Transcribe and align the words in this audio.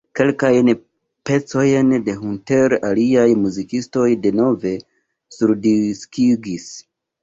Kelkajn 0.19 0.69
pecojn 1.31 1.91
de 2.09 2.17
Hunter 2.23 2.77
aliaj 2.91 3.29
muzikistoj 3.45 4.09
denove 4.27 4.77
surdiskigis. 5.39 6.73